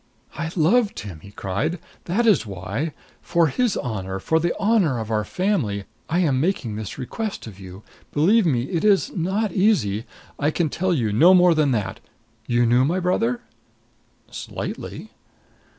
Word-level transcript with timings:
"I 0.35 0.49
loved 0.55 1.01
him!" 1.01 1.19
he 1.19 1.29
cried. 1.29 1.77
"That 2.05 2.25
is 2.25 2.43
why. 2.43 2.93
For 3.21 3.49
his 3.49 3.77
honor, 3.77 4.19
for 4.19 4.39
the 4.39 4.51
honor 4.59 4.97
of 4.97 5.11
our 5.11 5.23
family, 5.23 5.83
I 6.09 6.21
am 6.21 6.41
making 6.41 6.75
this 6.75 6.97
request 6.97 7.45
of 7.45 7.59
you. 7.59 7.83
Believe 8.11 8.47
me, 8.47 8.63
it 8.63 8.83
is 8.83 9.11
not 9.15 9.51
easy. 9.51 10.07
I 10.39 10.49
can 10.49 10.69
tell 10.69 10.91
you 10.95 11.13
no 11.13 11.35
more 11.35 11.53
than 11.53 11.69
that. 11.73 11.99
You 12.47 12.65
knew 12.65 12.83
my 12.83 12.99
brother?" 12.99 13.41
"Slightly." 14.31 15.11